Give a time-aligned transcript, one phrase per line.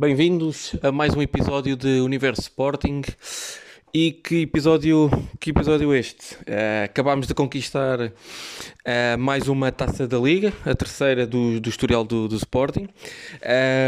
[0.00, 3.02] Bem-vindos a mais um episódio de Universo Sporting.
[3.92, 6.36] E que episódio, que episódio este?
[6.36, 8.12] Uh, acabámos de conquistar uh,
[9.18, 12.86] mais uma taça da Liga, a terceira do, do historial do, do Sporting.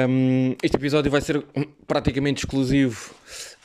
[0.08, 1.44] Um, este episódio vai ser
[1.86, 3.14] praticamente exclusivo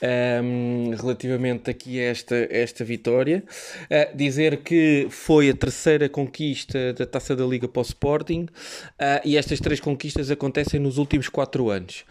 [0.01, 3.43] um, relativamente aqui a esta, esta vitória.
[3.83, 9.21] Uh, dizer que foi a terceira conquista da Taça da Liga para o Sporting uh,
[9.23, 12.03] e estas três conquistas acontecem nos últimos quatro anos.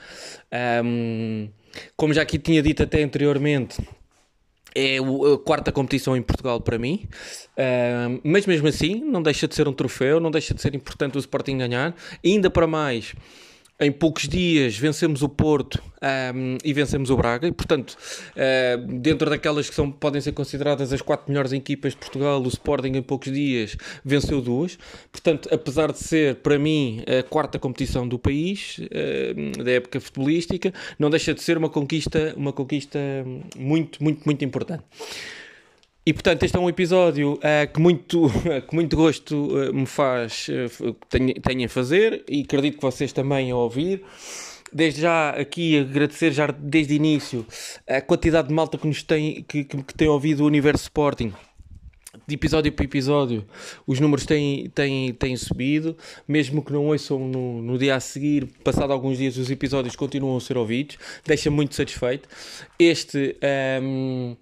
[0.84, 1.48] Um,
[1.96, 3.76] como já aqui tinha dito até anteriormente,
[4.74, 7.06] é a quarta competição em Portugal para mim,
[7.56, 11.16] uh, mas mesmo assim não deixa de ser um troféu, não deixa de ser importante
[11.16, 11.94] o Sporting ganhar,
[12.24, 13.14] ainda para mais
[13.80, 15.82] em poucos dias vencemos o Porto
[16.34, 17.96] um, e vencemos o Braga, e portanto,
[18.36, 22.48] uh, dentro daquelas que são, podem ser consideradas as quatro melhores equipas de Portugal, o
[22.48, 24.78] Sporting em poucos dias venceu duas.
[25.10, 30.72] Portanto, apesar de ser para mim a quarta competição do país, uh, da época futebolística,
[30.98, 32.98] não deixa de ser uma conquista, uma conquista
[33.56, 34.84] muito, muito, muito importante.
[36.06, 38.30] E portanto, este é um episódio uh, que, muito,
[38.68, 43.10] que muito gosto uh, me faz uh, tenho, tenho a fazer e acredito que vocês
[43.10, 44.04] também a ouvir.
[44.70, 47.46] Desde já aqui agradecer já desde o início
[47.88, 51.32] a quantidade de malta que nos tem, que, que, que tem ouvido o Universo Sporting
[52.26, 53.44] de episódio para episódio
[53.86, 55.96] os números têm, têm, têm subido,
[56.26, 60.36] mesmo que não ouçam no, no dia a seguir, passado alguns dias os episódios continuam
[60.36, 62.28] a ser ouvidos, deixa muito satisfeito.
[62.78, 63.36] Este
[63.82, 64.36] um, ehm,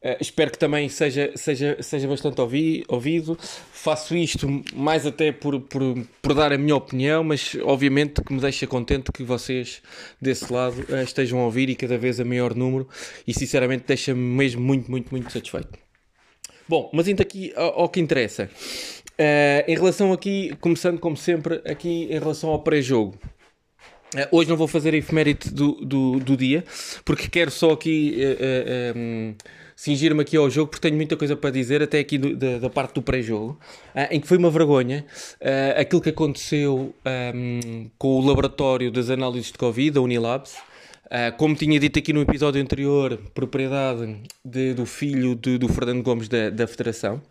[0.00, 3.36] Uh, espero que também seja, seja, seja bastante ouvi, ouvido.
[3.72, 5.82] Faço isto mais até por, por,
[6.22, 9.82] por dar a minha opinião, mas obviamente que me deixa contente que vocês
[10.20, 12.88] desse lado uh, estejam a ouvir e cada vez a maior número,
[13.26, 15.76] e sinceramente deixa-me mesmo muito, muito, muito satisfeito.
[16.68, 18.48] Bom, mas indo aqui ao, ao que interessa.
[19.18, 23.18] Uh, em relação aqui, começando como sempre, aqui em relação ao pré-jogo.
[24.30, 26.64] Hoje não vou fazer a efeméride do, do, do, dia,
[27.04, 29.34] porque quero só aqui uh, uh, um,
[29.78, 32.68] cingir-me aqui ao jogo, porque tenho muita coisa para dizer, até aqui do, da, da,
[32.68, 33.56] parte do pré-jogo,
[34.10, 35.06] em que foi uma vergonha
[35.76, 36.92] aquilo que aconteceu
[37.34, 40.56] um, com o laboratório das análises de Covid, a Unilabs.
[41.36, 46.28] como tinha dito aqui no episódio anterior, propriedade de, do filho de, do Fernando Gomes
[46.28, 47.22] da, da Federação.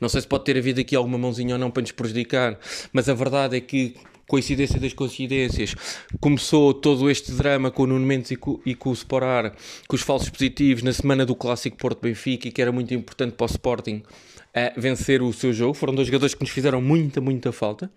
[0.00, 2.58] Não sei se pode ter havido aqui alguma mãozinha ou não para nos prejudicar,
[2.92, 3.94] mas a verdade é que
[4.28, 5.74] coincidência das coincidências,
[6.20, 9.54] começou todo este drama com o Nuno Mendes e com, e com o Sporar,
[9.88, 13.44] com os falsos positivos, na semana do Clássico Porto-Benfica, e que era muito importante para
[13.44, 15.72] o Sporting uh, vencer o seu jogo.
[15.72, 17.90] Foram dois jogadores que nos fizeram muita, muita falta.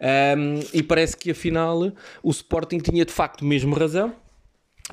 [0.00, 1.92] Um, e parece que afinal
[2.22, 4.14] o Sporting tinha de facto mesmo razão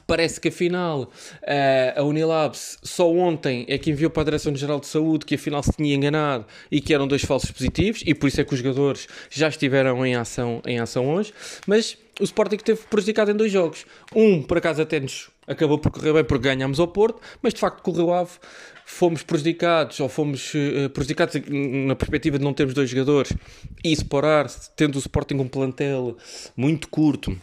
[0.06, 1.10] Parece que afinal
[1.44, 5.64] eh, a Unilabs só ontem é que enviou para a Direção-Geral de Saúde que afinal
[5.64, 8.60] se tinha enganado e que eram dois falsos positivos e por isso é que os
[8.60, 11.34] jogadores já estiveram em ação, em ação hoje.
[11.66, 13.86] Mas o Sporting teve prejudicado em dois jogos.
[14.14, 17.60] Um, por acaso, até nos acabou por correr bem porque ganhámos ao Porto, mas de
[17.60, 18.32] facto correu ave.
[18.88, 23.34] Fomos prejudicados, ou fomos uh, prejudicados na perspectiva de não termos dois jogadores
[23.84, 26.16] e separar, tendo o Sporting um plantel
[26.56, 27.36] muito curto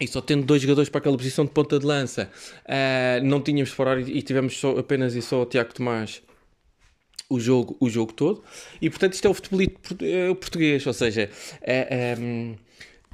[0.00, 2.30] e só tendo dois jogadores para aquela posição de ponta de lança,
[2.64, 6.22] uh, não tínhamos fora e tivemos só, apenas e só o Tiago Tomás
[7.28, 8.42] o jogo, o jogo todo.
[8.80, 11.30] E portanto, isto é o futebol eh, português, ou seja,
[11.62, 12.54] uh, um,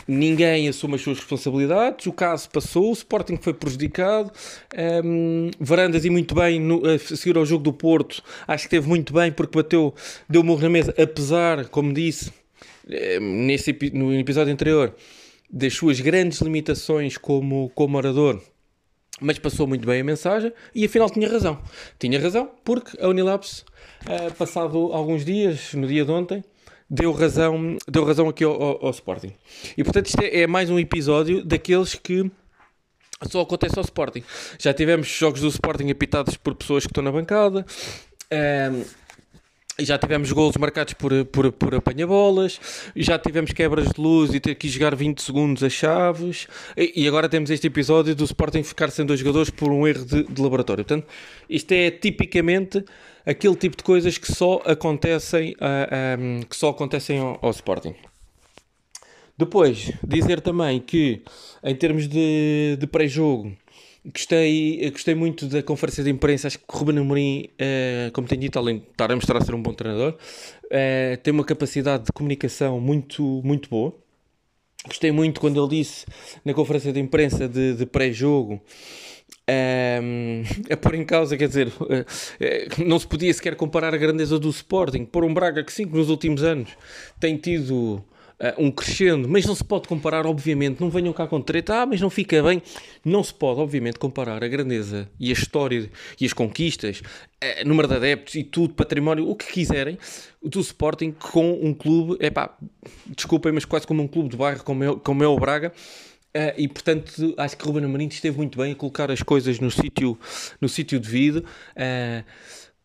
[0.06, 2.06] ninguém assume as suas responsabilidades.
[2.06, 4.30] O caso passou, o Sporting foi prejudicado.
[5.04, 8.88] Um, Varandas, e muito bem, no, a seguir ao jogo do Porto, acho que teve
[8.88, 9.94] muito bem porque bateu,
[10.28, 12.32] deu morro na mesa, apesar, como disse
[13.20, 14.94] nesse, no episódio anterior
[15.52, 18.40] das suas grandes limitações como, como orador,
[19.20, 21.60] mas passou muito bem a mensagem e afinal tinha razão.
[21.98, 23.64] Tinha razão porque a Unilabs,
[24.06, 26.44] uh, passado alguns dias, no dia de ontem,
[26.88, 29.32] deu razão, deu razão aqui ao, ao, ao Sporting.
[29.76, 32.30] E portanto isto é, é, mais um episódio daqueles que
[33.28, 34.22] só acontece ao Sporting.
[34.58, 37.66] Já tivemos jogos do Sporting apitados por pessoas que estão na bancada.
[38.32, 38.99] Um,
[39.84, 42.60] já tivemos golos marcados por, por, por apanha-bolas,
[42.96, 46.46] já tivemos quebras de luz e ter que jogar 20 segundos a chaves,
[46.76, 50.24] e, agora temos este episódio do Sporting ficar sem dois jogadores por um erro de,
[50.24, 50.84] de, laboratório.
[50.84, 51.06] Portanto,
[51.48, 52.84] isto é tipicamente
[53.24, 57.94] aquele tipo de coisas que só acontecem, ah, um, que só acontecem ao, ao Sporting.
[59.40, 61.22] Depois, dizer também que,
[61.64, 63.56] em termos de, de pré-jogo,
[64.02, 66.46] Gostei, gostei muito da conferência de imprensa.
[66.46, 69.54] Acho que o Ruben Amorim, uh, como tenho dito, além de estar a mostrar ser
[69.54, 73.94] um bom treinador, uh, tem uma capacidade de comunicação muito, muito boa.
[74.86, 76.06] Gostei muito quando ele disse
[76.42, 78.60] na conferência de imprensa de, de pré-jogo um,
[79.46, 80.42] ehm,
[80.72, 84.48] a pôr em causa, quer dizer, uh, não se podia sequer comparar a grandeza do
[84.48, 86.70] Sporting por um Braga que, sim, que nos últimos anos
[87.18, 88.02] tem tido
[88.40, 91.86] uh, um crescendo, mas não se pode comparar, obviamente, não venham cá com treta, ah,
[91.86, 92.62] mas não fica bem.
[93.04, 95.90] Não se pode, obviamente, comparar a grandeza e a história
[96.20, 99.98] e as conquistas, uh, número de adeptos e tudo, património, o que quiserem,
[100.42, 102.56] do Sporting com um clube, é pá,
[103.06, 105.72] desculpem, mas quase como um clube de bairro como é, como é o Braga.
[106.32, 109.68] Uh, e portanto acho que Ruben Amorim esteve muito bem a colocar as coisas no
[109.68, 110.16] sítio
[110.60, 111.38] no sítio devido.
[111.38, 112.24] Uh,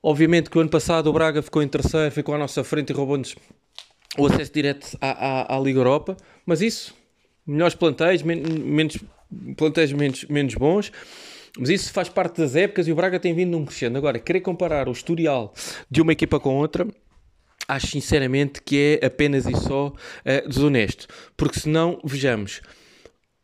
[0.02, 2.94] obviamente que o ano passado o Braga ficou em terceiro, ficou à nossa frente e
[2.94, 3.36] roubou-nos
[4.18, 6.16] o acesso direto à, à, à, Liga Europa,
[6.46, 6.96] mas isso,
[7.46, 8.98] melhores plantéis, men menos,
[9.58, 10.92] plantéis menos, menos bons,
[11.58, 13.98] mas isso faz parte das épocas e o Braga tem vindo um crescendo.
[13.98, 15.54] Agora, querer comparar o historial
[15.90, 16.88] de uma equipa com outra,
[17.68, 22.62] acho sinceramente que é apenas e só uh, desonesto, porque senão, vejamos,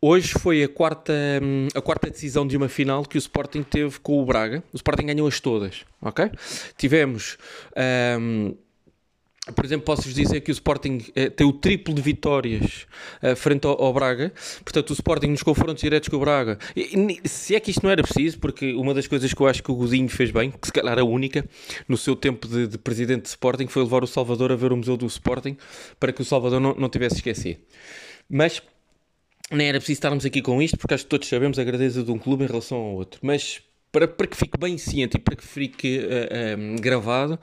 [0.03, 1.13] Hoje foi a quarta,
[1.43, 4.63] hum, a quarta decisão de uma final que o Sporting teve com o Braga.
[4.73, 6.31] O Sporting ganhou-as todas, ok?
[6.75, 7.37] Tivemos
[8.19, 8.55] um,
[9.51, 12.87] por exemplo, posso-vos dizer que o Sporting eh, tem o triplo de vitórias
[13.21, 14.31] eh, frente ao, ao, Braga.
[14.63, 16.57] Portanto, o Sporting nos confrontos diretos com o Braga.
[16.75, 19.61] E, se é que isto não era preciso, porque uma das coisas que eu acho
[19.61, 21.45] que o Godinho fez bem, que se calhar a única,
[21.87, 24.77] no seu tempo de, de presidente de Sporting, foi levar o Salvador a ver o
[24.77, 25.57] Museu do Sporting
[25.99, 27.59] para que o Salvador não, não tivesse esquecido.
[28.29, 28.61] Mas
[29.51, 32.11] nem era preciso estarmos aqui com isto, porque acho que todos sabemos a grandeza de
[32.11, 33.19] um clube em relação ao outro.
[33.21, 37.37] Mas para, para que fique bem ciente e para que fique uh, eh, gravado,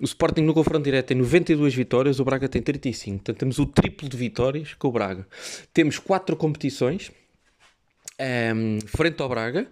[0.00, 3.18] o Sporting no confronto direto tem 92 vitórias, o Braga tem 35.
[3.18, 5.26] Portanto, temos o triplo de vitórias com o Braga.
[5.72, 7.10] Temos quatro competições.
[8.20, 9.66] Um, ehm, frente ao Braga,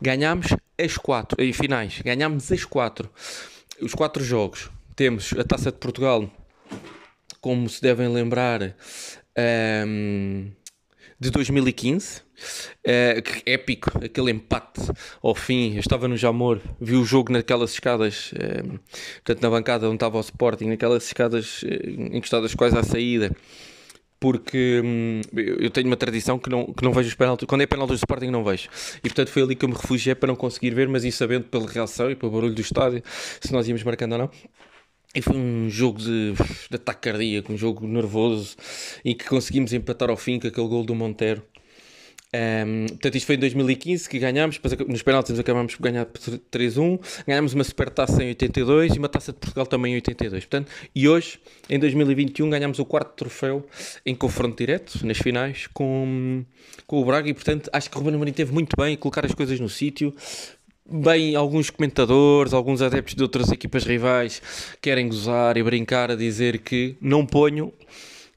[0.00, 0.48] ganhámos
[0.80, 3.10] as quatro, em finais, ganhámos as quatro,
[3.80, 4.70] os quatro jogos.
[4.94, 6.30] Temos a Taça de Portugal,
[7.40, 8.70] como se devem lembrar, um,
[9.36, 10.52] ehm,
[11.18, 12.22] de 2015.
[12.86, 14.80] Uh, épico, aquele empate
[15.22, 15.74] ao fim.
[15.74, 18.78] Eu estava no Jamor, vi o jogo naquelas escadas, uh,
[19.16, 21.66] portanto, na bancada onde estava o Sporting, naquelas escadas uh,
[22.12, 23.34] encostadas quase à saída.
[24.20, 27.46] Porque hum, eu tenho uma tradição que não, que não vejo os penaltis.
[27.46, 28.68] Quando é penaltis do Sporting, não vejo.
[28.98, 31.44] E portanto foi ali que eu me refugiei para não conseguir ver, mas ir sabendo
[31.44, 33.00] pela reação e pelo barulho do estádio
[33.40, 34.30] se nós íamos marcando ou não.
[35.14, 38.56] E foi um jogo de, de ataque cardíaco, um jogo nervoso,
[39.04, 41.42] em que conseguimos empatar ao fim com aquele gol do Montero.
[42.34, 47.00] Um, portanto, isto foi em 2015 que ganhámos, depois nos penaltis acabámos por ganhar 3-1,
[47.26, 50.44] ganhámos uma super taça em 82 e uma taça de Portugal também em 82.
[50.44, 51.40] Portanto, e hoje,
[51.70, 53.66] em 2021, ganhámos o quarto troféu
[54.04, 56.44] em confronto direto, nas finais, com,
[56.86, 57.30] com o Braga.
[57.30, 60.14] E portanto, acho que o Ruben Amorim teve muito bem colocar as coisas no sítio
[60.90, 64.40] bem alguns comentadores, alguns adeptos de outras equipas rivais
[64.80, 67.72] querem gozar e brincar a dizer que não ponho,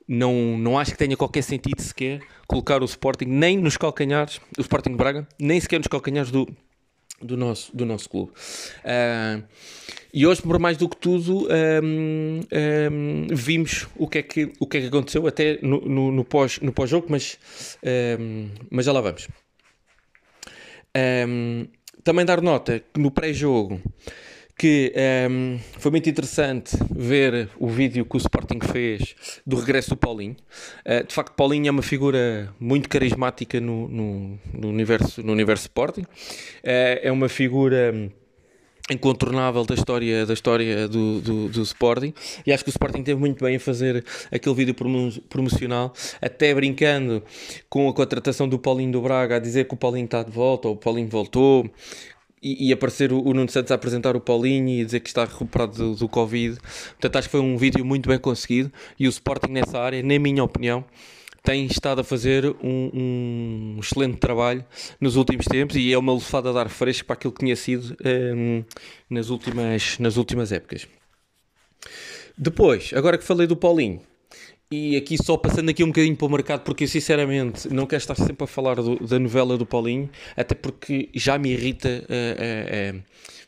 [0.07, 2.21] não, não acho que tenha qualquer sentido sequer
[2.51, 6.45] colocar o Sporting nem nos calcanhares, o Sporting Braga, nem sequer nos calcanhares do,
[7.21, 8.31] do, nosso, do nosso clube.
[8.83, 9.42] Uh,
[10.13, 11.48] e hoje, por mais do que tudo,
[11.81, 12.42] um,
[12.92, 16.25] um, vimos o que, é que, o que é que aconteceu até no, no, no
[16.25, 17.39] pós-jogo, no pós mas,
[18.19, 19.30] um, mas já lá vamos.
[20.94, 21.68] Um,
[22.03, 23.81] também dar nota que no pré-jogo
[24.62, 29.89] que um, ehm, foi muito interessante ver o vídeo que o Sporting fez do regresso
[29.89, 30.36] do Paulinho.
[30.86, 35.63] Uh, de facto, Paulinho é uma figura muito carismática no, no, no universo, no universo
[35.63, 36.01] Sporting.
[36.01, 38.12] Uh, é uma figura
[38.89, 42.13] incontornável da história, da história do, do, do, Sporting.
[42.45, 44.75] E acho que o Sporting teve muito bem a fazer aquele vídeo
[45.30, 47.24] promocional até brincando
[47.69, 50.68] com a contratação do Paulinho do Braga a dizer que o Paulinho está de volta
[50.68, 51.70] ou o Paulinho voltou
[52.41, 55.25] e, e aparecer o, o Nuno Santos a apresentar o Paulinho e dizer que está
[55.25, 56.58] recuperado do, do Covid.
[56.60, 60.17] Portanto acho que foi um vídeo muito bem conseguido e o Sporting nessa área, na
[60.17, 60.84] minha opinião
[61.43, 64.63] tem estado a fazer um, um, excelente trabalho
[65.00, 67.98] nos últimos tempos e é uma lufada de ar fresco para aquilo que tinha sido
[68.05, 68.65] um, ehm,
[69.10, 70.88] nas, últimas, nas últimas épocas.
[72.38, 74.01] Depois, agora que falei do Paulinho,
[74.71, 78.00] e aqui só passando aqui um bocadinho para o mercado, porque eu sinceramente não quero
[78.00, 82.93] estar sempre a falar do, da novela do Paulinho, até porque já me irrita uh,
[82.93, 83.03] uh, uh,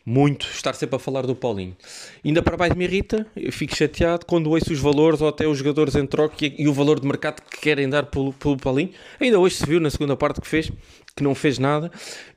[0.05, 1.75] muito estar sempre a falar do Paulinho.
[2.23, 5.57] Ainda para mais me irrita, eu fico chateado quando ouço os valores ou até os
[5.57, 8.91] jogadores em troca e, e o valor de mercado que querem dar pelo, pelo Paulinho.
[9.19, 10.71] Ainda hoje se viu na segunda parte que fez,
[11.15, 11.91] que não fez nada,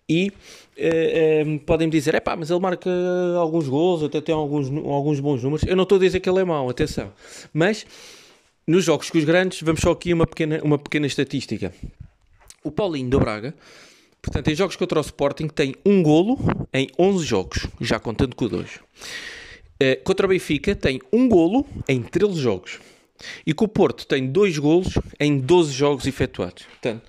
[0.08, 0.32] e
[1.64, 2.90] podem-me dizer, é pá, mas ele marca
[3.38, 5.66] alguns gols, até tem alguns, alguns bons números.
[5.66, 7.12] Eu não estou a dizer que ele é mau, atenção,
[7.52, 7.86] mas
[8.66, 11.72] nos jogos com os grandes, vamos só aqui uma pequena, uma pequena estatística.
[12.62, 13.54] O Paulinho do Braga,
[14.26, 16.36] portanto, em jogos contra o Sporting, tem um golo
[16.74, 18.80] em 11 jogos, já contando com dois.
[19.80, 22.80] Uh, contra o Benfica, tem um golo em 13 jogos.
[23.46, 26.64] E com o Porto, tem dois golos em 12 jogos efetuados.
[26.64, 27.02] Portanto,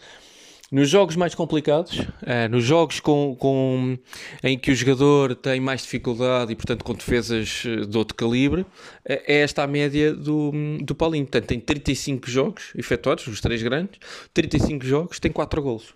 [0.72, 3.98] nos jogos mais complicados, uh, nos jogos com, com,
[4.44, 8.66] em que o jogador tem mais dificuldade e, portanto, com defesas eh, de outro calibre,
[9.04, 11.26] é esta a média do, do Paulinho.
[11.26, 14.00] Portanto, tem 35 jogos efetuados, os três grandes,
[14.34, 15.96] 35 jogos, tem 4 golos.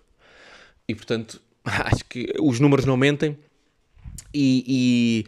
[0.88, 3.36] E, portanto, acho que os números não mentem
[4.34, 5.24] e,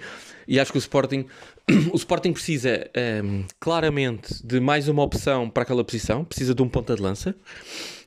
[0.48, 1.26] e, e acho que o Sporting
[1.92, 6.62] o Sporting precisa um, ehm, claramente de mais uma opção para aquela posição, precisa de
[6.62, 7.34] um ponta de lança.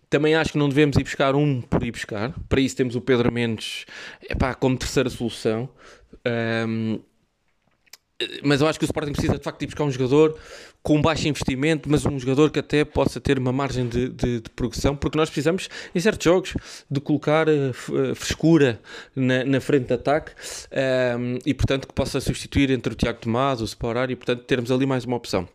[0.09, 2.33] Também acho que não devemos ir buscar um por ir buscar.
[2.47, 3.85] Para isso temos o Pedro Mendes
[4.29, 5.69] epá, como terceira solução.
[6.25, 6.99] Um, ehm,
[8.43, 10.37] mas eu acho que o Sporting precisa de facto ir buscar um jogador
[10.81, 14.49] com baixo investimento, mas um jogador que até possa ter uma margem de, de, de
[14.49, 16.53] progressão, porque nós precisamos, em certos jogos,
[16.89, 18.79] de colocar uh, frescura
[19.15, 23.19] na, na, frente de ataque um, ehm, e, portanto, que possa substituir entre o Tiago
[23.19, 25.47] Tomás, o Sporar e, portanto, termos ali mais uma opção.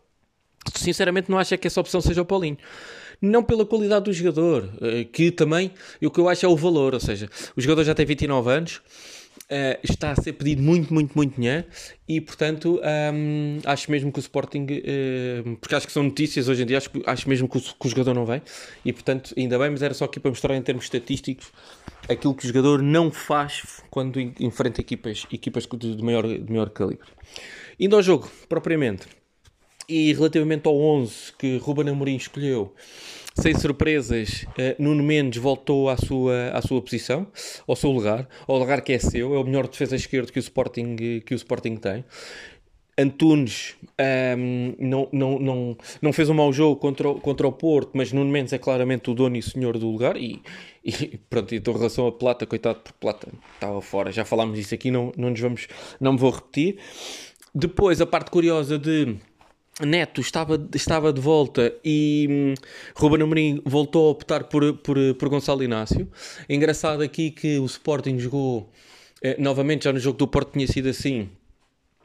[0.73, 2.57] Sinceramente, não acho que essa opção seja o Paulinho
[3.21, 6.93] não pela qualidade do jogador, eh, que também o que eu acho é o valor,
[6.93, 8.81] ou seja, o jogador já tem 29 anos,
[9.53, 11.63] Uh, está a ser pedido muito, muito, muito dinheiro
[12.07, 12.81] e, portanto,
[13.13, 16.77] um, acho mesmo que o Sporting, uh, porque acho que são notícias hoje em dia,
[16.79, 18.41] acho, acho mesmo que o, que o, jogador não vem
[18.83, 21.51] e, portanto, ainda bem, mas era só aqui para mostrar em termos estatísticos
[22.09, 27.09] aquilo que o jogador não faz quando enfrenta equipas, equipas de, maior, de maior calibre.
[27.79, 29.05] Indo ao jogo, propriamente,
[29.87, 32.73] e relativamente ao 11 que Ruben Amorim escolheu,
[33.35, 37.27] sem surpresas, uh, Nuno Mendes voltou à sua, à sua posição,
[37.67, 40.41] ao seu lugar, ao lugar que é seu, é o melhor defesa esquerdo que o
[40.41, 42.05] Sporting, que o Sporting tem.
[42.95, 47.51] Antunes um, ehm, não, não, não, não fez um mau jogo contra o, contra o
[47.51, 50.15] Porto, mas Nuno Mendes é claramente o dono e senhor do lugar.
[50.15, 50.43] E,
[50.83, 54.91] e pronto, em relação a Plata, coitado, porque Plata estava fora, já falámos disso aqui,
[54.91, 55.67] não, não, nos vamos,
[55.99, 56.77] não me vou repetir.
[57.55, 59.15] Depois, a parte curiosa de
[59.81, 62.53] Neto estava, estava de volta e hum,
[62.95, 66.07] Ruben Amorim voltou a optar por, por, por Gonçalo Inácio.
[66.47, 68.69] Engraçado aqui que o Sporting jogou
[69.21, 71.29] eh, novamente, já no jogo do Porto tinha sido assim,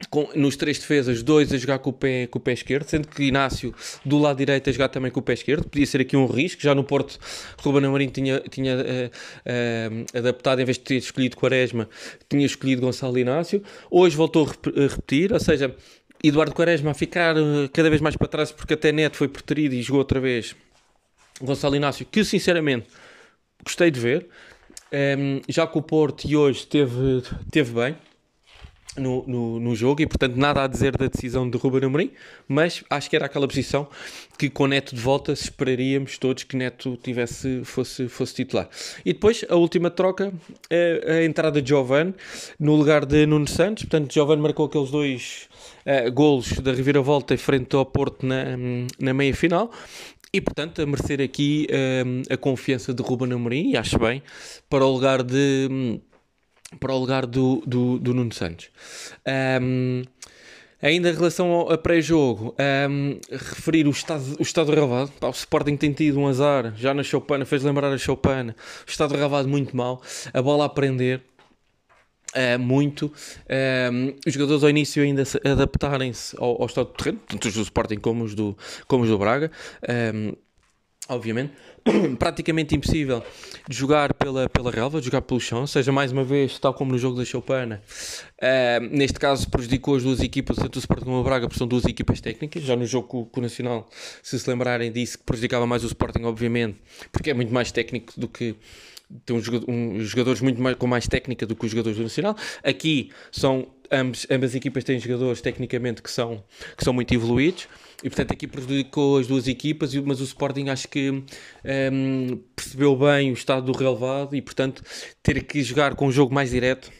[0.09, 3.07] com, nos três defesas, dois a jogar com o, pé, com o pé esquerdo, sendo
[3.07, 5.67] que Inácio do lado direito a jogar também com o pé esquerdo.
[5.67, 6.61] Podia ser aqui um risco.
[6.61, 7.19] Já no Porto,
[7.61, 11.89] Ruben Amorim tinha, tinha uh, uh, adaptado, em vez de ter escolhido Quaresma,
[12.29, 13.61] tinha escolhido Gonçalo Inácio.
[13.91, 15.75] Hoje voltou a repetir, ou seja,
[16.23, 19.75] Eduardo Quaresma a ficar eh, cada vez mais para trás porque até Neto foi preterido
[19.75, 20.55] e jogou outra vez.
[21.41, 22.87] Gonçalo Inácio, que sinceramente
[23.63, 24.27] gostei de ver.
[24.91, 27.21] Um, ehm, já que o Porto e hoje teve,
[27.51, 27.95] teve bem
[28.97, 32.11] no, no, no, jogo e portanto nada a dizer da decisão de Ruben Amorim,
[32.47, 33.87] mas acho que era aquela posição
[34.37, 38.69] que com Neto de volta esperaríamos todos que Neto tivesse, fosse, fosse titular.
[39.05, 40.33] E depois a última troca,
[40.69, 42.13] a, a entrada de Giovanni
[42.59, 45.49] no lugar de Nuno Santos, portanto Giovanni marcou aqueles dois
[45.85, 48.57] uh, golos da reviravolta em frente ao Porto na,
[48.99, 49.71] na meia final.
[50.31, 54.21] E portanto, a merecer aqui uh, a confiança de Ruben Amorim, e acho bem,
[54.69, 55.99] para o lugar de
[56.77, 58.69] para o lugar do, do, do Nuno Santos.
[59.61, 60.03] Um,
[60.81, 62.55] ainda em relação ao pré-jogo,
[62.89, 65.11] um, referir o estado, o estado relevado.
[65.21, 68.55] o Sporting tem tido um azar, já na Choupana, fez lembrar a Choupana.
[68.85, 70.01] O estado relevado muito mal,
[70.33, 71.21] a bola a prender.
[72.29, 73.11] Uh, muito.
[74.23, 77.95] Os jogadores ao início ainda adaptarem-se ao, ao, estado do terreno, tanto os do Sporting
[77.95, 78.55] como os do,
[78.87, 79.49] como os do Braga,
[81.09, 81.51] obviamente.
[82.19, 83.23] Praticamente impossível
[83.67, 86.91] de jogar pela, pela relva, de jogar pelo chão, seja mais uma vez, tal como
[86.91, 87.81] no jogo da Choupana,
[88.91, 91.85] neste caso prejudicou as duas equipas, tanto o Sporting como o Braga, porque são duas
[91.85, 92.63] equipas técnicas.
[92.63, 93.89] Já no jogo com, o Nacional,
[94.21, 96.77] se se lembrarem, disse que prejudicava mais o Sporting, obviamente,
[97.11, 98.55] porque é muito mais técnico do que
[99.25, 102.35] tem uns um, jogadores muito mais, com mais técnica do que os jogadores do Nacional.
[102.63, 106.43] Aqui são ambos, ambas equipas têm jogadores tecnicamente que são,
[106.77, 107.67] que são muito evoluídos
[108.03, 113.31] e portanto aqui prejudicou as duas equipas, mas o Sporting acho que um, percebeu bem
[113.31, 114.83] o estado do relevado e portanto
[115.21, 116.91] ter que jogar com um jogo mais direto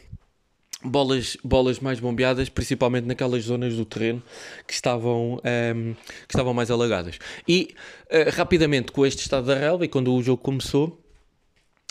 [0.84, 4.22] bolas, bolas mais bombeadas, principalmente naquelas zonas do terreno
[4.66, 7.18] que estavam, um, que estavam mais alagadas.
[7.46, 7.74] E
[8.06, 10.98] uh, rapidamente, com este estado da relva, e quando o jogo começou,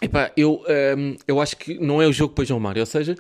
[0.01, 0.63] Epá, eu,
[0.97, 3.15] um, eu acho que não é o jogo para João Mário, ou seja,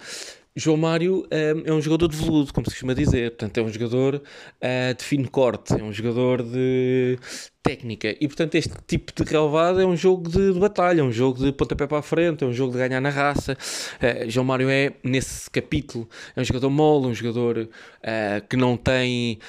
[0.59, 3.69] João Mário um, é um jogador de veludo, como se costuma dizer, portanto é um
[3.69, 7.17] jogador uh, de fino corte, é um jogador de
[7.63, 8.13] técnica.
[8.19, 11.39] E portanto este tipo de relevado é um jogo de, de, batalha, é um jogo
[11.39, 13.53] de pontapé para a frente, é um jogo de ganhar na raça.
[13.53, 18.75] Uh, João Mário é, nesse capítulo, é um jogador mole, um jogador uh, que não
[18.75, 19.39] tem,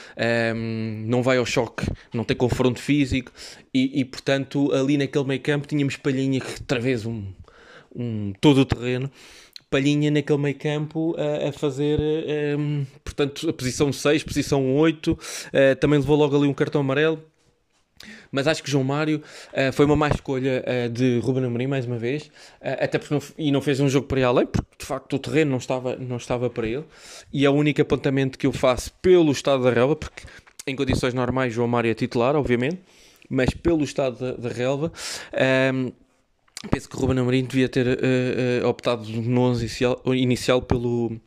[0.55, 3.33] um, não vai ao choque, não tem confronto físico.
[3.75, 7.25] E, e portanto ali naquele meio campo tínhamos Palhinha que outra vez um,
[7.97, 9.11] um todo o terreno
[9.71, 11.99] Palhinha naquele meio campo a, a fazer,
[12.59, 15.19] um, portanto, a posição 6, posição 8, uh,
[15.79, 17.23] também levou logo ali um cartão amarelo.
[18.33, 19.23] Mas acho que João Mário
[19.53, 22.31] uh, foi uma má escolha uh, de Ruben Amorim, mais uma vez, uh,
[22.81, 25.19] até porque não, e não fez um jogo para ir além, porque de facto o
[25.19, 26.85] terreno não estava, não estava para ele.
[27.33, 30.23] E é o único apontamento que eu faço pelo estado da relva, porque
[30.67, 32.81] em condições normais João Mário é titular, obviamente,
[33.29, 34.93] mas pelo estado da, da relva.
[35.33, 35.93] Um, ehm,
[36.69, 37.87] penso que Ruben Amorim devia ter
[38.65, 41.21] optado no 11 inicial, inicial pelo,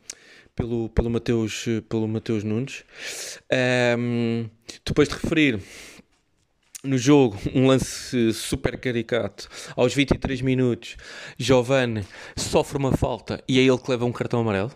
[0.54, 2.84] pelo, pelo, Mateus, pelo Mateus Nunes.
[3.98, 4.48] Um,
[4.84, 5.60] depois de referir
[6.84, 9.48] no jogo, um lance super caricato.
[9.74, 10.96] Aos 23 minutos,
[11.38, 12.04] Giovanni
[12.36, 14.70] sofre uma falta e é ele que leva um cartão amarelo.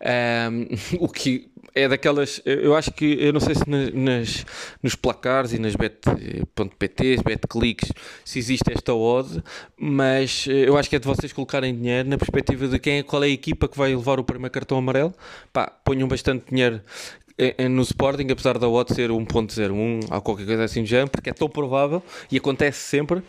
[0.00, 0.66] Um,
[1.04, 2.40] o que é daquelas.
[2.44, 3.16] Eu acho que.
[3.20, 4.44] Eu não sei se nas,
[4.82, 7.92] nos placares e nas bet.pts, betclicks,
[8.24, 9.42] se existe esta odd,
[9.78, 13.02] mas eh, eu acho que é de vocês colocarem dinheiro na perspectiva de quem é,
[13.02, 15.14] qual é a equipa que vai levar o primeiro cartão amarelo.
[15.52, 16.80] Pá, ponham bastante dinheiro
[17.70, 21.48] no Sporting, apesar da odd ser 1.01 ou qualquer coisa assim género, porque é tão
[21.48, 23.22] provável e acontece sempre.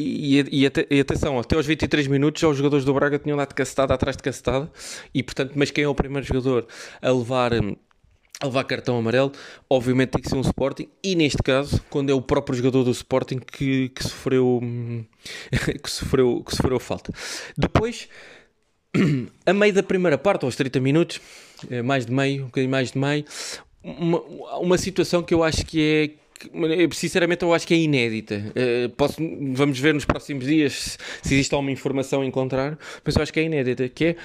[0.00, 3.52] E, e, e, atenção, até aos 23 minutos já os jogadores do Braga tinham dado
[3.52, 4.70] castada atrás de castada,
[5.12, 6.68] e portanto, mas quem é o primeiro jogador
[7.02, 9.32] a levar, a levar cartão amarelo?
[9.68, 12.92] Obviamente tem que ser um Sporting, e neste caso, quando é o próprio jogador do
[12.92, 14.60] Sporting que, que sofreu,
[15.82, 17.12] que, sofreu, que sofreu falta.
[17.56, 18.08] Depois,
[19.44, 21.20] a meio da primeira parte, aos 30 minutos,
[21.68, 23.24] eh, mais de meio, um bocadinho mais de meio,
[23.82, 24.20] uma,
[24.58, 26.27] uma situação que eu acho que é
[26.92, 28.52] sinceramente eu acho que é inédita.
[28.54, 29.16] Uh, posso,
[29.52, 33.40] vamos ver nos próximos dias se existe alguma informação a encontrar, mas eu acho que
[33.40, 34.16] é inédita, que é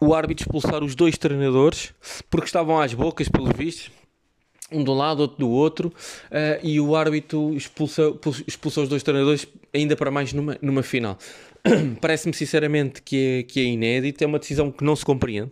[0.00, 1.92] o árbitro expulsar os dois treinadores
[2.30, 3.90] porque estavam às bocas, pelos vistos,
[4.70, 8.02] um de um lado, outro do outro, uh, e o árbitro expulsa,
[8.46, 11.18] expulsa os dois treinadores ainda para mais numa, numa final.
[12.00, 15.50] Parece-me sinceramente que é, que é inédito, é uma decisão que não se compreende.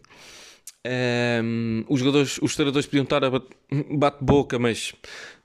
[1.45, 3.31] Um, os jogadores, os treinadores podiam estar a
[3.91, 4.95] bate-boca, mas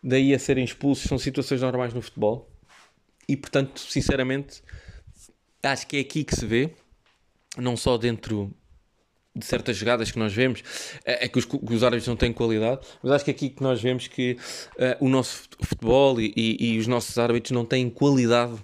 [0.03, 2.49] daí a serem expulsos são situações normais no futebol.
[3.27, 4.61] E portanto, sinceramente,
[5.63, 6.71] acho que é aqui que se vê,
[7.57, 8.53] não só dentro
[9.33, 10.61] de certas jogadas que nós vemos
[11.05, 13.49] é, é que, os, que os árbitros não têm qualidade, mas acho que é aqui
[13.49, 14.33] que nós vemos que
[14.73, 18.55] uh, o nosso futebol e, e, e, os nossos árbitros não têm qualidade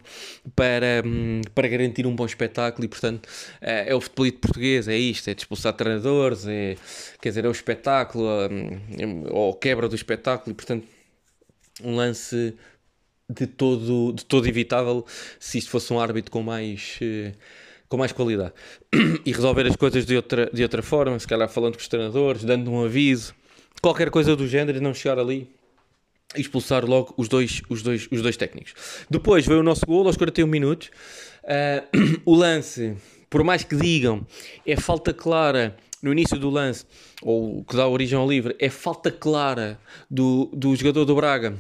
[0.54, 3.30] para, um, para garantir um bom espetáculo e, portanto, uh,
[3.62, 6.76] é o futebol português, é isto, é de expulsar treinadores, é,
[7.22, 10.86] quer dizer, é o espetáculo um, ou quebra do espetáculo e, portanto,
[11.84, 12.54] um lance
[13.30, 15.06] de todo, de todo evitável
[15.40, 17.00] se isto fosse um árbitro com mais...
[17.02, 17.36] Uh,
[17.90, 18.54] com mais qualidade
[19.26, 22.44] e resolver as coisas de outra, de outra forma, se calhar falando com os treinadores,
[22.44, 23.34] dando um aviso,
[23.82, 25.50] qualquer coisa do género e não chegar ali
[26.36, 28.74] e expulsar logo os dois, os dois, os dois técnicos.
[29.10, 30.90] Depois veio o nosso gol aos 41 minutos.
[31.44, 32.98] Uh, o lance,
[33.30, 34.26] por mais que digam,
[34.66, 36.86] é falta clara no início do lance,
[37.22, 39.80] ou que dá origem ao livre, é falta clara
[40.10, 41.58] do, do jogador do Braga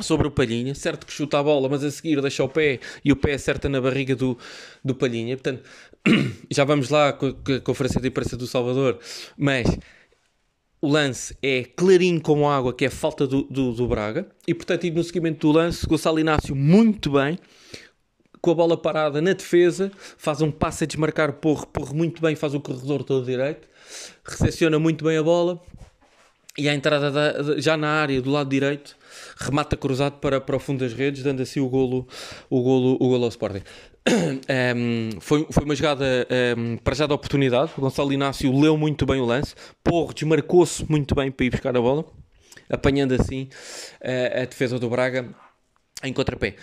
[0.00, 3.12] sobre o Palhinha, certo que chuta a bola, mas a seguir deixa o pé e
[3.12, 4.36] o pé acerta na barriga do,
[4.84, 5.36] do Palhinha.
[5.36, 5.62] Portanto,
[6.50, 8.98] já vamos lá com a conferência de imprensa do Salvador,
[9.36, 9.66] mas
[10.80, 14.86] o lance é clarinho como água, que é falta do, do, do Braga, e portanto,
[14.90, 17.38] no seguimento do lance, Gonçalo Inácio muito bem,
[18.46, 22.36] com a bola parada na defesa, faz um passe a desmarcar Porro, Porro muito bem,
[22.36, 23.66] faz o corredor todo direito,
[24.24, 25.60] recepciona muito bem a bola,
[26.56, 28.96] e a entrada da, já na área do lado direito
[29.36, 32.06] remata cruzado para, para o fundo das redes, dando assim o golo,
[32.48, 33.62] o golo, o golo ao Sporting.
[34.08, 36.04] Um, foi, foi uma jogada
[36.56, 37.72] um, para já da oportunidade.
[37.76, 41.76] O Gonçalo Inácio leu muito bem o lance, Porro desmarcou-se muito bem para ir buscar
[41.76, 42.04] a bola,
[42.70, 43.48] apanhando assim
[44.00, 45.34] uh, a defesa do Braga
[46.04, 46.54] em contrapé.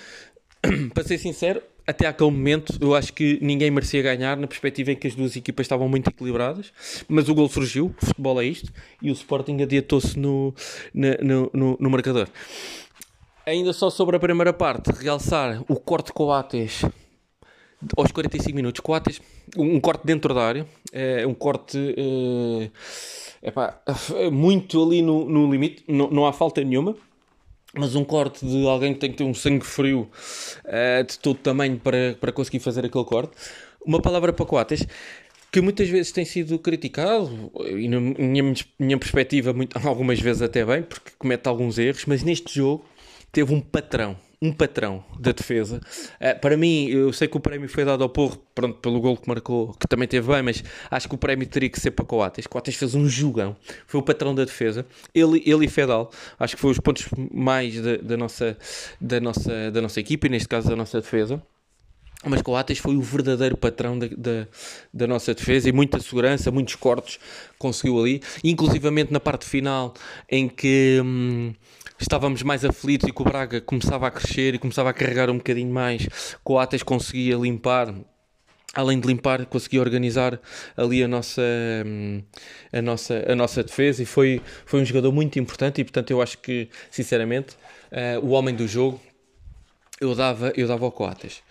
[0.93, 4.95] para ser sincero, até aquele momento eu acho que ninguém merecia ganhar na perspectiva em
[4.95, 6.71] que as duas equipas estavam muito equilibradas,
[7.07, 10.53] mas o gol surgiu, o futebol é isto, e o Sporting adiantou-se no,
[10.93, 12.27] no, no, no, marcador.
[13.45, 16.83] Ainda só sobre a primeira parte, realçar o corte Coates
[17.97, 18.79] aos 45 minutos.
[18.79, 19.21] Coates,
[19.57, 22.69] um corte dentro da área, é um corte é,
[23.49, 23.81] epá,
[24.31, 26.95] muito ali no, no limite, não, não há falta nenhuma
[27.73, 30.09] mas um corte de alguém que tem que ter um sangue frio
[30.65, 33.31] uh, de todo tamanho para, para conseguir fazer aquele corte.
[33.85, 34.87] Uma palavra para Coates
[35.51, 40.65] que muitas vezes tem sido criticado, e na minha, minha perspectiva, muito, algumas vezes até
[40.65, 42.83] bem, porque comete alguns erros, mas neste jogo
[43.31, 45.79] teve um patrão um patrão da defesa.
[46.19, 49.15] Uh, para mim, eu sei que o prémio foi dado ao Porro pronto, pelo gol
[49.15, 52.03] que marcou, que também teve bem, mas acho que o prémio teria que ser para
[52.03, 52.45] Coates.
[52.45, 53.55] Coates fez um jugão,
[53.87, 54.85] foi o patrão da defesa.
[55.15, 58.57] Ele, ele e Fedal, acho que foi os pontos mais da, da, nossa,
[58.99, 61.41] da, nossa, da nossa equipa, e neste caso da nossa defesa.
[62.25, 64.47] Mas Coates foi o verdadeiro patrão da, da,
[64.93, 67.19] da, nossa defesa e muita segurança, muitos cortes
[67.57, 69.93] conseguiu ali, inclusivamente na parte final
[70.29, 71.53] em que hum,
[71.99, 75.37] estávamos mais aflitos e que o Braga começava a crescer e começava a carregar um
[75.37, 76.07] bocadinho mais,
[76.43, 77.93] Coates conseguia limpar
[78.73, 80.39] além de limpar, conseguia organizar
[80.75, 81.43] ali a nossa,
[81.85, 82.23] hum,
[82.71, 86.21] a nossa, a nossa defesa e foi, foi um jogador muito importante e portanto eu
[86.21, 87.55] acho que, sinceramente,
[87.91, 88.99] uh, o homem do jogo
[89.99, 91.41] eu dava, eu dava ao Coates.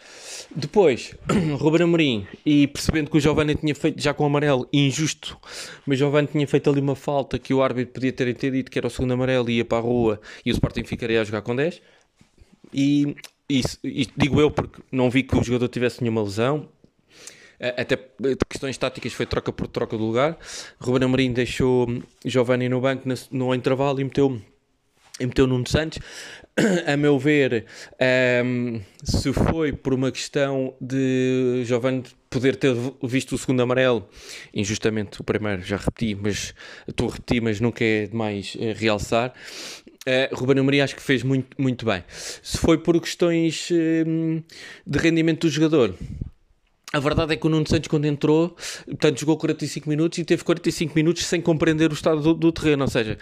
[0.54, 1.14] Depois,
[1.58, 5.38] Ruben Amorim, e percebendo que o Giovanni tinha feito, já com o amarelo, injusto,
[5.86, 8.78] mas o Giovanni tinha feito ali uma falta que o árbitro podia ter entendido que
[8.78, 11.42] era o segundo amarelo e ia para a rua e o Sporting ficaria a jogar
[11.42, 11.80] com 10.
[12.72, 13.16] E,
[13.48, 16.68] e, e digo eu porque não vi que o jogador tivesse nenhuma lesão,
[17.76, 17.96] até
[18.48, 20.36] questões táticas foi troca por troca de lugar.
[20.80, 21.86] Ruben Amorim deixou
[22.24, 24.42] Giovanni no banco no intervalo e meteu
[25.22, 25.98] e meteu Nuno Santos.
[26.86, 27.64] A meu ver,
[28.44, 34.08] um, se foi por uma questão de Giovanni poder ter visto o segundo amarelo,
[34.52, 36.54] injustamente o primeiro, já repeti, mas
[36.86, 39.32] estou a repetir, mas nunca é demais uh, realçar.
[40.06, 42.02] Uh, Ruben acho que fez muito, muito bem.
[42.08, 44.44] Se foi por questões uh,
[44.86, 45.94] de rendimento do jogador,
[46.92, 48.54] a verdade é que o Nuno Santos, quando entrou,
[48.84, 52.82] portanto, jogou 45 minutos e teve 45 minutos sem compreender o estado do, do terreno.
[52.82, 53.16] Ou seja,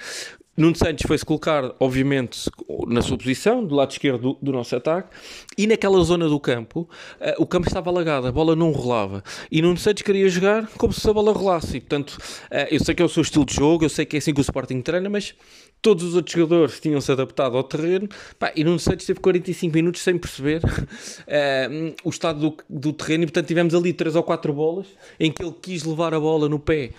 [0.56, 2.50] Nuno Santos foi-se colocar, obviamente,
[2.86, 5.08] na sua posição, do lado esquerdo do, do nosso ataque,
[5.56, 6.88] e naquela zona do campo,
[7.20, 9.22] uh, o campo estava alagado, a bola não rolava.
[9.50, 11.76] E Nuno Santos queria jogar como se a bola rolasse.
[11.76, 14.16] E, portanto, uh, eu sei que é o seu estilo de jogo, eu sei que
[14.16, 15.34] é assim que o Sporting treina, mas
[15.80, 18.08] todos os outros jogadores tinham-se adaptado ao terreno,
[18.38, 23.22] pá, e Nuno Santos teve 45 minutos sem perceber uh, o estado do, do, terreno,
[23.22, 26.48] e portanto tivemos ali 3 ou 4 bolas, em que ele quis levar a bola
[26.48, 26.90] no pé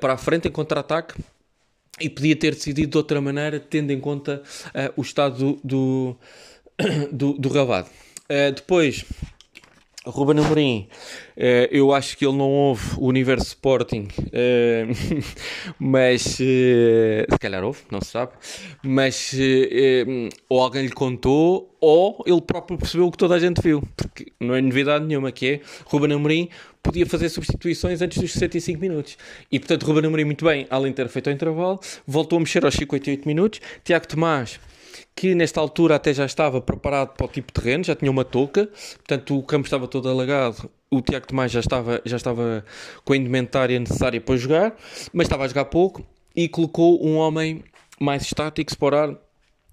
[0.00, 1.14] para a frente, em contra-ataque,
[2.00, 6.16] e podia ter decidido de outra maneira, tendo em conta uh, o estado do, do,
[7.12, 9.04] do, do Uh, depois,
[10.04, 10.88] Ruben Amorim,
[11.36, 14.08] uh, eu acho que ele não ouve o Universo Sporting,
[15.78, 18.32] mas se calhar ouve, não se sabe,
[18.82, 19.32] mas
[20.48, 24.32] ou alguém lhe contou ou ele próprio percebeu o que toda a gente viu, porque
[24.40, 26.48] não é novidade nenhuma, que é Ruben Amorim
[26.86, 29.18] podia fazer substituições antes dos 65 minutos.
[29.50, 32.64] E portanto, Ruben Amorim, muito bem, além de ter feito o intervalo, voltou a mexer
[32.64, 33.60] aos 58 minutos.
[33.84, 34.60] Tiago Tomás,
[35.14, 38.24] que nesta altura até já estava preparado para o tipo de terreno, já tinha uma
[38.24, 40.70] touca, portanto o campo estava todo alagado.
[40.90, 42.64] O Tiago Tomás já estava, já estava
[43.04, 44.76] com a indumentária necessária para jogar,
[45.12, 47.64] mas estava a jogar pouco e colocou um homem
[47.98, 49.16] mais estático, separar,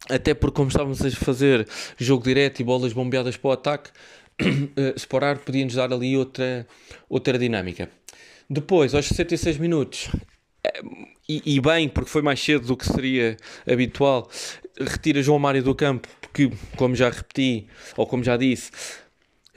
[0.10, 3.90] até porque como estávamos a fazer jogo direto e bolas bombeadas para o ataque,
[4.42, 6.68] uh, Sporar podia-nos dar ali outra,
[7.10, 7.90] outra dinâmica.
[8.50, 10.10] Depois, aos 66 minutos,
[10.64, 10.82] eh,
[11.28, 13.38] e, e, bem, porque foi mais cedo do que seria
[13.70, 14.30] habitual,
[14.80, 18.72] retira João Mário do campo, porque, como já repeti, ou como já disse,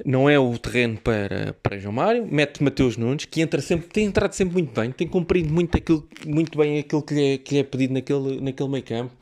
[0.04, 4.04] não é o terreno para, para João Mário, mete Mateus Nunes, que entra sempre, tem
[4.04, 7.54] entrado sempre muito bem, tem cumprido muito, aquilo, muito bem aquilo que lhe, é, que
[7.54, 9.14] lhe é pedido naquele, naquele meio campo,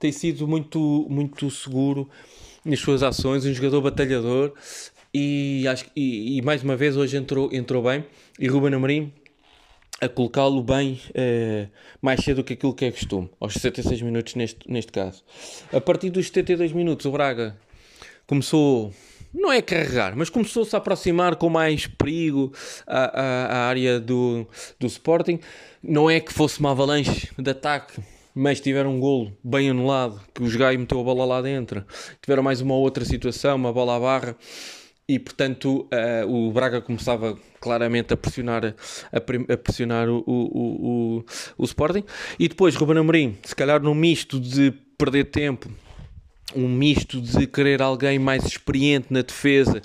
[0.00, 2.08] tem sido muito, muito seguro
[2.64, 4.54] nas suas ações, um jogador batalhador,
[5.14, 8.04] e, acho, e, e, mais uma vez hoje entrou, entrou bem
[8.38, 9.12] e Ruben Amorim
[10.00, 11.70] a colocá-lo bem uh,
[12.00, 15.22] mais cedo do que aquilo que é costume, aos 66 minutos neste, neste caso.
[15.72, 17.56] A partir dos 72 minutos o Braga
[18.26, 18.92] começou,
[19.32, 22.52] não é carregar, mas começou-se a aproximar com mais perigo
[22.84, 24.44] à, área do,
[24.80, 25.38] do Sporting.
[25.80, 28.00] Não é que fosse uma avalanche de ataque,
[28.34, 31.84] mas tiveram um golo bem anulado, que o Gai meteu a bola lá dentro.
[32.20, 34.36] Tiveram mais uma outra situação, uma bola à barra
[35.08, 41.24] e portanto uh, o Braga começava claramente a pressionar, a, a pressionar o, o, o,
[41.58, 42.04] o, Sporting.
[42.38, 45.70] E depois Ruben Amorim, se calhar num misto de perder tempo
[46.54, 49.80] um misto de querer alguém mais experiente na defesa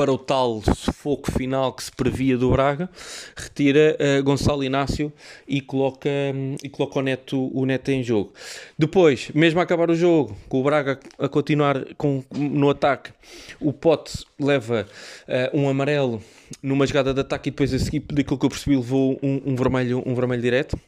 [0.00, 2.88] para o tal sufoco final que se previa do Braga,
[3.36, 5.12] retira uh, Gonçalo Inácio
[5.46, 8.32] e coloca, um, e coloca o, Neto, o Neto em jogo.
[8.78, 13.12] Depois, mesmo a acabar o jogo, com o Braga a continuar com, no ataque,
[13.60, 14.86] o Pote leva
[15.28, 16.22] uh, um amarelo
[16.62, 19.54] numa jogada de ataque e depois a seguir, daquilo que eu percebi, levou um, um
[19.54, 20.80] vermelho, um vermelho direto.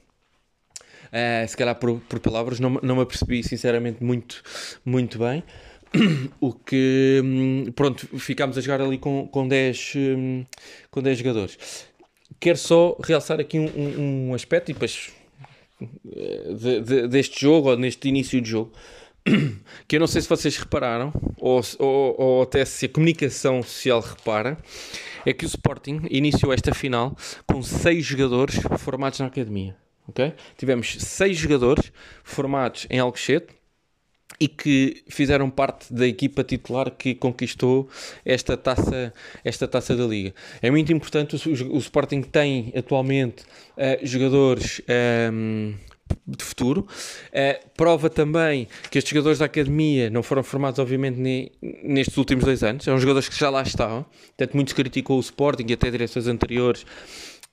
[1.12, 4.42] Uh, se calhar por, por palavras, não, não me apercebi sinceramente muito,
[4.87, 5.44] muito bem.
[6.40, 10.44] o que hum, pronto, ficámos a jogar ali com, com, 10, hum,
[10.90, 11.59] com 10 jogadores.
[12.40, 15.11] Quero só realçar aqui um, um, um aspecto e depois
[15.83, 18.72] eh, de, de, deste jogo ou neste início de jogo
[19.87, 24.00] que eu não sei se vocês repararam ou, ou, ou até se a comunicação social
[24.00, 24.57] repara
[25.24, 29.76] é que o Sporting iniciou esta final com 6 jogadores formados na academia.
[30.09, 30.33] Okay?
[30.57, 31.92] Tivemos 6 jogadores
[32.24, 33.55] formados em Alcochete
[34.42, 37.88] e que fizeram parte da equipa titular que conquistou
[38.24, 40.35] esta taça, esta taça da Liga.
[40.61, 45.74] É muito importante, o, o Sporting tem atualmente uh, jogadores um, ehm,
[46.26, 46.88] de futuro.
[47.28, 51.52] Uh, prova também que estes jogadores da academia não foram formados, obviamente, ne,
[51.85, 52.83] nestes últimos dois anos.
[52.83, 54.05] São jogadores que já lá estavam.
[54.37, 56.85] Portanto, muitos criticou o Sporting e até direções anteriores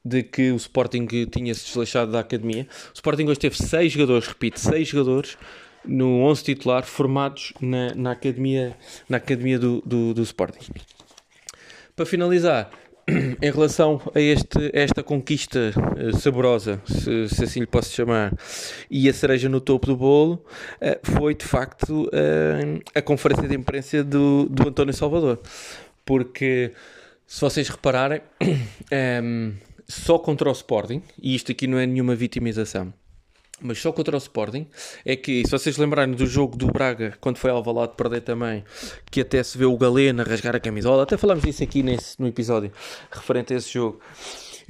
[0.03, 2.67] de que o Sporting tinha-se desleixado da academia.
[2.91, 5.37] O Sporting hoje teve seis jogadores, repito, seis jogadores
[5.89, 8.75] no 11 titular formados na, na academia,
[9.07, 10.71] na academia do, do, do Sporting.
[11.95, 12.69] Para finalizar,
[13.41, 18.33] em relação a, este, esta conquista uh, saborosa, se, se, assim lhe posso chamar,
[18.89, 20.45] e a cereja no topo do bolo,
[20.81, 25.39] uh, foi de facto uh, a conferência de imprensa do, do António Salvador.
[26.05, 26.71] Porque,
[27.27, 28.21] se vocês repararem,
[29.23, 29.53] um,
[29.87, 32.93] só contra o Sporting, e isto aqui não é nenhuma vitimização,
[33.61, 34.67] mas só contra o Sporting
[35.05, 38.63] é que, se vocês lembrarem do jogo do Braga, quando foi ao Valado perder também,
[39.11, 42.27] que até se vê o Galeno rasgar a camisola, até falámos disso aqui nesse, no
[42.27, 42.71] episódio
[43.11, 43.99] referente a esse jogo.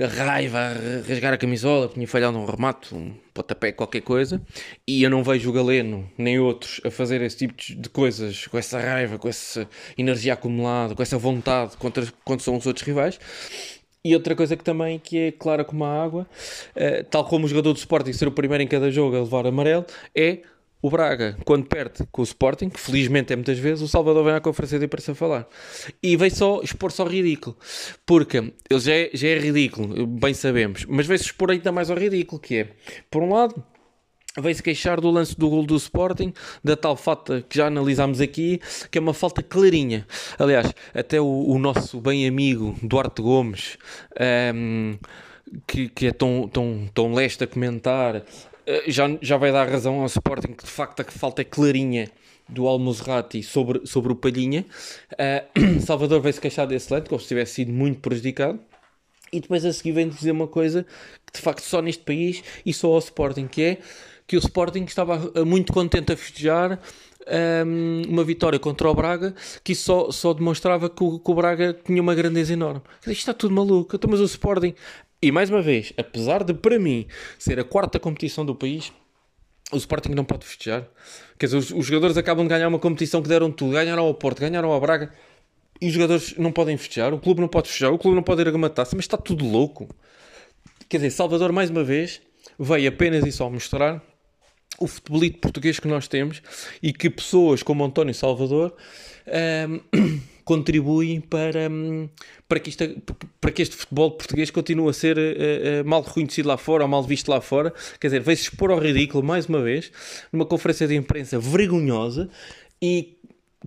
[0.01, 4.41] A raiva, a rasgar a camisola, tinha falhado um remate, um pontapé, qualquer coisa,
[4.87, 8.57] e eu não vejo o Galeno nem outros a fazer esse tipo de coisas com
[8.57, 13.19] essa raiva, com essa energia acumulada, com essa vontade contra, contra são os outros rivais.
[14.03, 16.27] E outra coisa que também que é clara como a água,
[16.75, 19.45] uh, tal como o jogador do Sporting ser o primeiro em cada jogo a levar
[19.45, 19.85] amarelo,
[20.15, 20.39] é
[20.81, 24.33] o Braga, quando perde com o Sporting, que felizmente é muitas vezes, o Salvador vem
[24.33, 25.45] à conferência de imprensa falar.
[26.01, 27.57] E vem só expor-se ao ridículo.
[28.05, 31.97] Porque ele já é, já é ridículo, bem sabemos, mas vem-se expor ainda mais ao
[31.97, 32.69] ridículo, que é,
[33.11, 33.61] por um lado,
[34.37, 38.61] veio-se queixar do lance do gol do Sporting, da tal falta que já analisámos aqui,
[38.91, 40.05] que é uma falta clarinha.
[40.37, 43.77] Aliás, até o, o nosso bem amigo Duarte Gomes,
[44.19, 44.99] um, ehm,
[45.65, 48.23] que, que, é tão, tão, tão leste a comentar,
[48.65, 52.09] eh, já, já vai dar razão ao Sporting que de facto a falta é clarinha
[52.47, 54.65] do Almozrati sobre, sobre o Palhinha.
[55.13, 58.59] Uh, Salvador veio-se queixar desse lance, como se tivesse sido muito prejudicado.
[59.31, 60.85] E depois a seguir vem dizer uma coisa
[61.25, 63.77] que de facto só neste país e só ao Sporting, que é
[64.29, 66.77] que o Sporting estava eh, muito contente a festejar um,
[67.25, 71.73] ehm, uma vitória contra o Braga que só, só demonstrava que o, que o Braga
[71.83, 72.81] tinha uma grandeza enorme.
[73.01, 73.95] Isto está tudo maluco.
[73.95, 74.75] Então, mas o Sporting,
[75.19, 77.07] e mais uma vez, apesar de para mim
[77.39, 78.93] ser a quarta competição do país,
[79.71, 80.87] o Sporting não pode festejar.
[81.39, 84.13] Quer dizer, os, os jogadores acabam de ganhar uma competição que deram tudo, ganharam ao
[84.13, 85.11] Porto, ganharam ao Braga.
[85.81, 88.41] E os jogadores não podem festejar, o clube não pode festejar, o clube não pode
[88.43, 89.89] ir a uma taça, mas está tudo louco.
[90.87, 92.21] Quer dizer, Salvador, mais uma vez,
[92.59, 94.03] veio apenas e só mostrar
[94.79, 96.41] o futebolito português que nós temos
[96.81, 98.75] e que pessoas como António Salvador
[99.97, 102.09] um, contribuem para, um,
[102.47, 102.83] para, que isto,
[103.39, 106.89] para que este futebol português continue a ser uh, uh, mal reconhecido lá fora ou
[106.89, 107.71] mal visto lá fora.
[107.99, 109.91] Quer dizer, veio-se expor ao ridículo mais uma vez
[110.31, 112.29] numa conferência de imprensa vergonhosa
[112.81, 113.17] e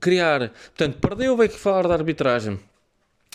[0.00, 0.52] criar.
[0.76, 2.58] Portanto, perdeu, veio falar da arbitragem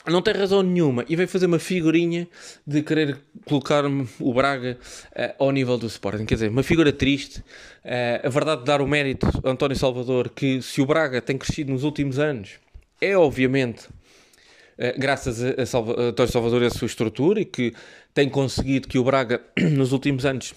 [0.10, 2.28] não tem razão nenhuma e veio fazer uma figurinha
[2.66, 3.84] de querer colocar
[4.20, 4.78] o Braga
[5.12, 6.26] uh, ao nível do Sporting.
[6.26, 7.40] Quer dizer, uma figura triste.
[7.84, 11.38] Uh, a verdade de dar o mérito a António Salvador que se o Braga tem
[11.38, 12.52] crescido nos últimos anos
[13.00, 17.46] é obviamente uh, graças a, a, Salva, a António Salvador e a sua estrutura e
[17.46, 17.74] que
[18.14, 19.42] tem conseguido que o Braga
[19.72, 20.54] nos últimos anos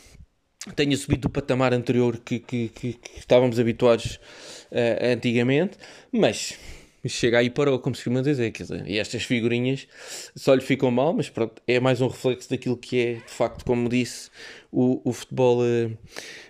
[0.76, 4.20] tenha subido do patamar anterior que, que, que, que estávamos habituados
[5.02, 5.78] antigamente,
[6.12, 6.58] mas
[7.08, 9.86] chega aí para como se costuma dizer, quer dizer, e estas figurinhas
[10.34, 13.64] só lhe ficam mal, mas pronto, é mais um reflexo daquilo que é, de facto,
[13.64, 14.30] como disse,
[14.70, 15.96] o, o, futebol, uh,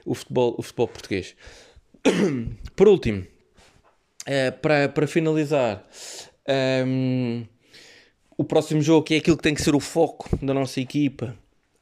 [0.04, 1.36] o, futebol, o futebol português.
[2.74, 5.86] Por último, uh, para, para finalizar,
[6.46, 7.44] ehm,
[8.36, 11.36] o próximo jogo, que é aquilo que tem que ser o foco da nossa equipa,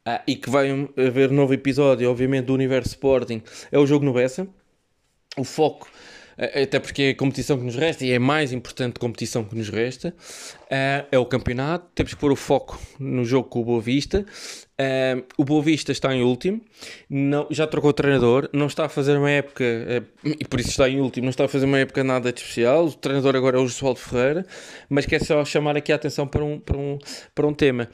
[0.06, 4.12] uh, e que vai haver novo episódio, obviamente, do Universo Sporting, é o jogo no
[4.12, 4.46] Bessa.
[5.36, 5.88] O foco
[6.38, 9.56] até porque é a competição que nos resta e é a mais importante competição que
[9.56, 10.14] nos resta,
[10.64, 11.86] uh, é o campeonato.
[11.94, 14.24] Temos que pôr o foco no jogo com o Boa Vista.
[14.80, 16.60] Uh, o Boa Vista está em último,
[17.10, 19.64] não, já trocou o treinador, não está a fazer uma época,
[20.24, 22.86] e por isso está em último, não está a fazer uma época nada de especial.
[22.86, 24.46] O treinador agora é o Josualdo Ferreira,
[24.88, 26.98] mas quer só chamar aqui a atenção para um, para um,
[27.34, 27.90] para um tema: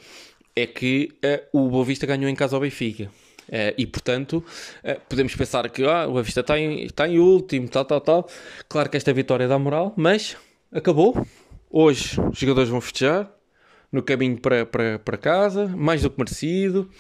[0.55, 1.09] é que
[1.55, 3.11] o Boa Vista ganhou em casa ao Benfica.
[3.49, 4.45] Uh, e portanto,
[4.83, 8.29] uh, podemos pensar que ah, o Avista está em, está em último, tal, tal, tal.
[8.69, 10.37] Claro que esta vitória dá moral, mas
[10.73, 11.27] acabou.
[11.71, 13.31] Hoje os jogadores vão festejar
[13.91, 16.91] no caminho para, para, para casa, mais do que merecido.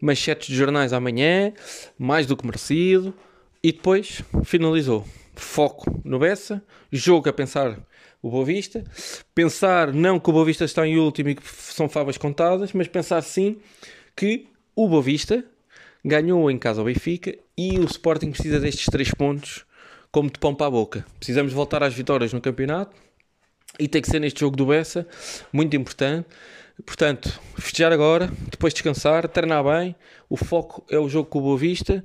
[0.00, 1.52] Manchetes de jornais amanhã,
[1.98, 3.14] mais do que merecido.
[3.62, 5.06] E depois finalizou.
[5.34, 7.78] Foco no Bessa, jogo a pensar
[8.22, 8.84] o Boa Vista.
[9.34, 12.88] Pensar não que o Boa Vista está em último e que são favas contadas, mas
[12.88, 13.58] pensar sim
[14.16, 15.44] que o Boa Vista
[16.04, 19.64] ganhou em casa ao Benfica e o Sporting precisa destes três pontos
[20.12, 21.04] como de pão para a boca.
[21.18, 22.94] Precisamos voltar às vitórias no campeonato
[23.78, 25.06] e tem que ser neste jogo do Bessa,
[25.52, 26.28] muito importante.
[26.84, 29.94] Portanto, festejar agora, depois descansar, treinar bem.
[30.28, 32.04] O foco é o jogo com o Boa Vista.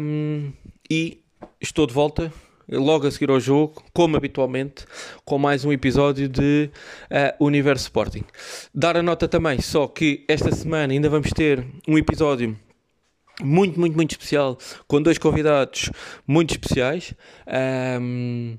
[0.00, 0.52] Um,
[0.90, 1.22] e
[1.60, 2.32] estou de volta
[2.68, 4.84] logo a seguir ao jogo, como habitualmente,
[5.24, 6.70] com mais um episódio de
[7.10, 8.24] uh, Universo Sporting.
[8.72, 12.56] Dar a nota também, só que esta semana ainda vamos ter um episódio
[13.42, 15.90] muito, muito, muito especial, com dois convidados
[16.26, 17.14] muito especiais.
[18.00, 18.58] Um,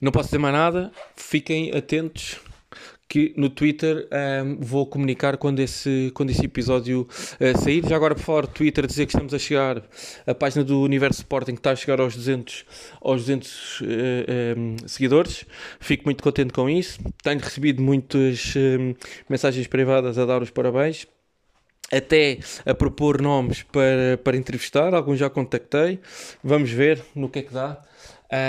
[0.00, 2.40] não posso dizer mais nada, fiquem atentos
[3.12, 4.08] que no Twitter
[4.42, 7.86] um, vou comunicar quando esse, quando esse episódio uh, sair.
[7.86, 9.82] Já agora, por do Twitter, dizer que estamos a chegar,
[10.26, 12.64] a página do Universo Sporting está a chegar aos 200,
[13.02, 13.84] aos 200 uh,
[14.56, 15.44] um, seguidores.
[15.78, 16.98] Fico muito contente com isso.
[17.22, 18.54] Tenho recebido muitas
[19.28, 21.06] mensagens privadas a dar os parabéns
[21.92, 26.00] até a propor nomes para, para entrevistar, alguns já contactei,
[26.42, 27.80] vamos ver no que é que dá.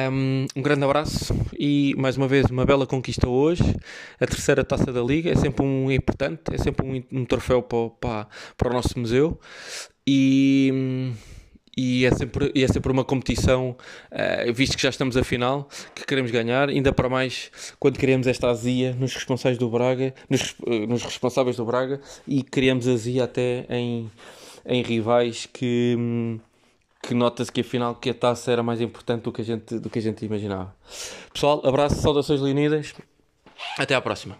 [0.09, 3.75] Um, um, grande abraço e mais uma vez uma bela conquista hoje.
[4.17, 7.89] A terceira taça da Liga é sempre um importante, é sempre um, um troféu para,
[7.89, 9.37] para, para o nosso museu.
[10.07, 11.11] E
[11.75, 13.75] e é sempre, e é sempre uma competição,
[14.11, 18.27] uh, visto que já estamos a final, que queremos ganhar, ainda para mais quando criamos
[18.27, 23.23] esta azia nos responsáveis do Braga, nos, uh, nos responsáveis do Braga e criamos azia
[23.23, 24.09] até em,
[24.65, 25.97] em rivais que,
[27.01, 29.89] que nota-se que afinal que a taça era mais importante do que a gente, do
[29.89, 30.75] que a gente imaginava.
[31.33, 32.93] Pessoal, abraço, saudações leonidas,
[33.79, 34.37] até à próxima.